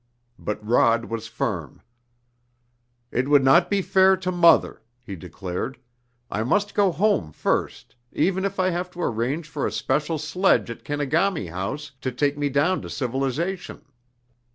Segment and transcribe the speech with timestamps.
[0.39, 1.83] But Rod was firm.
[3.11, 5.77] "It would not be fair to mother," he declared.
[6.31, 10.71] "I must go home first, even if I have to arrange for a special sledge
[10.71, 13.85] at Kenegami House to take me down to civilization."